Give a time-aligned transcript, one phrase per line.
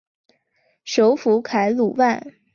[0.83, 2.33] 首府凯鲁万。